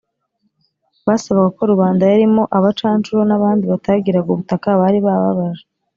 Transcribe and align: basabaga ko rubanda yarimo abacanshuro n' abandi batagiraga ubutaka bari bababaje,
basabaga 1.07 1.49
ko 1.57 1.61
rubanda 1.71 2.03
yarimo 2.11 2.43
abacanshuro 2.57 3.21
n' 3.29 3.35
abandi 3.37 3.63
batagiraga 3.71 4.29
ubutaka 4.31 4.67
bari 4.81 4.99
bababaje, 5.05 5.63